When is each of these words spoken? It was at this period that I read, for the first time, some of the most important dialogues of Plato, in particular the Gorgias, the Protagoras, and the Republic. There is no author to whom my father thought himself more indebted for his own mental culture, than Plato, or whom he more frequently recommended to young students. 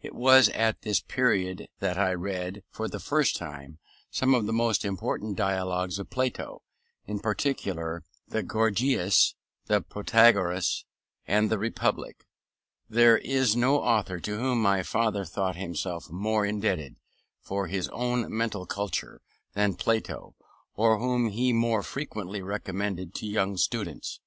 It 0.00 0.14
was 0.14 0.48
at 0.50 0.82
this 0.82 1.00
period 1.00 1.66
that 1.80 1.98
I 1.98 2.14
read, 2.14 2.62
for 2.70 2.86
the 2.86 3.00
first 3.00 3.34
time, 3.34 3.80
some 4.12 4.32
of 4.32 4.46
the 4.46 4.52
most 4.52 4.84
important 4.84 5.34
dialogues 5.36 5.98
of 5.98 6.08
Plato, 6.08 6.62
in 7.04 7.18
particular 7.18 8.04
the 8.28 8.44
Gorgias, 8.44 9.34
the 9.66 9.80
Protagoras, 9.80 10.84
and 11.26 11.50
the 11.50 11.58
Republic. 11.58 12.24
There 12.88 13.18
is 13.18 13.56
no 13.56 13.80
author 13.82 14.20
to 14.20 14.38
whom 14.38 14.62
my 14.62 14.84
father 14.84 15.24
thought 15.24 15.56
himself 15.56 16.08
more 16.12 16.46
indebted 16.46 16.94
for 17.40 17.66
his 17.66 17.88
own 17.88 18.32
mental 18.32 18.66
culture, 18.66 19.20
than 19.54 19.74
Plato, 19.74 20.36
or 20.76 21.00
whom 21.00 21.28
he 21.30 21.52
more 21.52 21.82
frequently 21.82 22.40
recommended 22.40 23.16
to 23.16 23.26
young 23.26 23.56
students. 23.56 24.20